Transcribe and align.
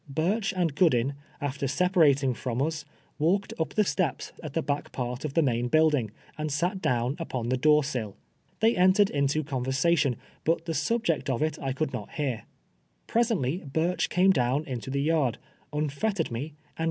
Ihirch 0.11 0.51
anil 0.57 0.71
(iiioilin, 0.71 1.13
after 1.39 1.67
separating 1.67 2.33
from 2.33 2.57
ns, 2.63 2.85
walk 3.19 3.45
ed 3.51 3.53
n]) 3.59 3.65
the 3.75 3.83
ste]>s 3.83 4.31
at 4.41 4.53
the 4.53 4.63
back 4.63 4.91
part 4.91 5.23
of 5.23 5.35
the 5.35 5.43
main 5.43 5.67
building, 5.67 6.09
and 6.39 6.51
sat 6.51 6.81
down 6.81 7.15
npon 7.17 7.51
tlie 7.51 7.61
door 7.61 7.83
sill. 7.83 8.17
They 8.61 8.73
entei 8.73 9.01
ed 9.01 9.09
into 9.11 9.43
ci>nversatio;i, 9.43 10.15
but 10.43 10.65
the 10.65 10.73
subject 10.73 11.29
of 11.29 11.43
it 11.43 11.59
I 11.61 11.71
could 11.73 11.93
not 11.93 12.09
heai*. 12.17 12.45
J^resently 13.07 13.69
Ihirch 13.69 14.09
came 14.09 14.31
down 14.31 14.65
into 14.65 14.89
the 14.89 15.03
yard, 15.03 15.37
unfettered 15.71 16.31
nie, 16.31 16.53
and 16.75 16.77
Km! 16.77 16.79